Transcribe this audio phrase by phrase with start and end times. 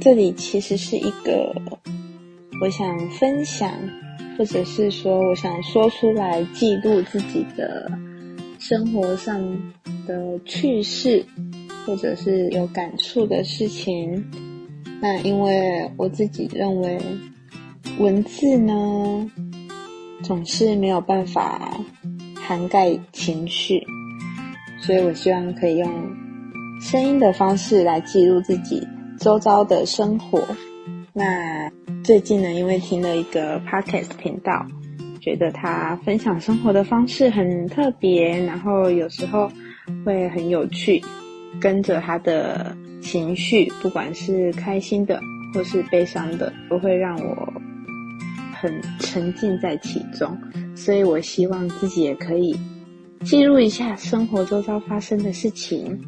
[0.00, 1.52] 这里其实是一个
[2.60, 3.72] 我想分享，
[4.36, 7.90] 或者是说我想说出来记录自己的
[8.60, 9.40] 生活上
[10.06, 11.24] 的趣事，
[11.84, 14.24] 或者是有感触的事情。
[15.00, 16.98] 那因为我自己认为
[17.98, 19.30] 文字呢，
[20.22, 21.76] 总是没有办法
[22.36, 23.84] 涵盖情绪，
[24.80, 25.90] 所以我希望可以用
[26.80, 28.86] 声音的方式来记录自己
[29.18, 30.42] 周遭的生活。
[31.12, 31.70] 那
[32.04, 34.66] 最近呢，因为听了一个 podcast 频道，
[35.20, 39.50] 觉得他分享生活的方式很特别，然后有时候
[40.04, 41.02] 会很有趣，
[41.60, 45.20] 跟着他的情绪，不管是开心的
[45.52, 47.52] 或是悲伤的，都会让我
[48.60, 50.38] 很沉浸在其中。
[50.76, 52.56] 所以我希望自己也可以
[53.24, 56.00] 记录一下生活周遭发生的事情。